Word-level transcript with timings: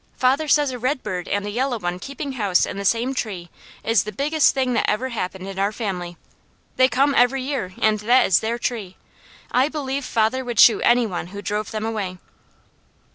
Father 0.17 0.47
says 0.47 0.71
a 0.71 0.79
red 0.79 1.03
bird 1.03 1.27
and 1.27 1.45
a 1.45 1.51
yellow 1.51 1.77
one 1.77 1.99
keeping 1.99 2.31
house 2.31 2.65
in 2.65 2.77
the 2.77 2.85
same 2.85 3.13
tree 3.13 3.51
is 3.83 4.03
the 4.03 4.11
biggest 4.11 4.51
thing 4.51 4.73
that 4.73 4.89
ever 4.89 5.09
happened 5.09 5.47
in 5.47 5.59
our 5.59 5.71
family. 5.71 6.17
They 6.75 6.87
come 6.87 7.13
every 7.15 7.43
year 7.43 7.75
and 7.79 7.99
that 7.99 8.25
is 8.25 8.39
their 8.39 8.57
tree. 8.57 8.97
I 9.51 9.69
believe 9.69 10.03
father 10.03 10.43
would 10.43 10.59
shoot 10.59 10.81
any 10.83 11.05
one 11.05 11.27
who 11.27 11.41
drove 11.43 11.69
them 11.69 11.85
away." 11.85 12.17